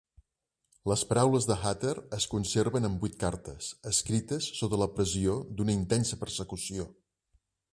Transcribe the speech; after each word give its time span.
Les 0.91 1.01
paraules 1.09 1.47
de 1.49 1.57
Hutter 1.71 1.91
es 2.17 2.25
conserven 2.31 2.89
en 2.89 2.95
vuit 3.03 3.17
cartes, 3.25 3.67
escrites 3.93 4.49
sota 4.61 4.81
la 4.85 4.89
pressió 4.97 5.37
d'una 5.59 5.77
intensa 5.83 6.19
persecució. 6.25 6.89